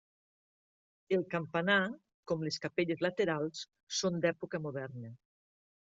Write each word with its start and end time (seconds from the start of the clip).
El 1.17 1.25
campanar, 1.33 1.77
com 2.33 2.47
les 2.49 2.59
capelles 2.65 3.07
laterals, 3.09 3.63
són 4.03 4.21
d'època 4.25 4.67
moderna. 4.69 5.19